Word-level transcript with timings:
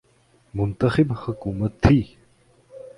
منتخب 0.53 1.13
حکومت 1.23 1.81
تھی۔ 1.81 2.03